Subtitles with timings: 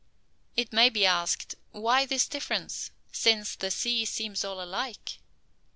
[0.57, 5.19] It may be asked, Why this difference, since the sea seems all alike?